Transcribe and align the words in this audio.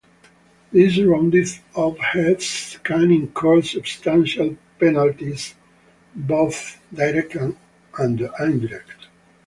These 0.71 0.99
rounded-off 1.03 1.95
heads 1.99 2.79
can 2.83 3.11
incur 3.11 3.61
substantial 3.61 4.57
penalties, 4.79 5.53
both 6.15 6.79
direct 6.91 7.35
and 7.99 8.29
indirect. 8.39 9.09